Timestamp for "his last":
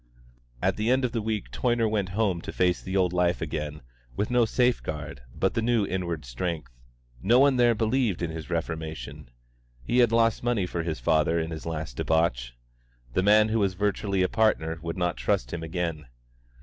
11.51-11.97